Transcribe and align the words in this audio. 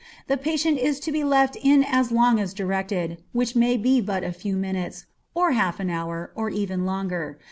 The 0.25 0.35
patient 0.35 0.79
is 0.79 0.99
to 1.01 1.11
be 1.11 1.23
left 1.23 1.55
in 1.57 1.83
as 1.83 2.11
long 2.11 2.39
as 2.39 2.55
directed, 2.55 3.21
which 3.33 3.55
may 3.55 3.77
be 3.77 4.01
but 4.01 4.23
a 4.23 4.31
few 4.33 4.55
minutes, 4.55 5.05
or 5.35 5.51
half 5.51 5.79
an 5.79 5.91
hour, 5.91 6.31
or 6.33 6.49
even 6.49 6.85
longer. 6.87 7.37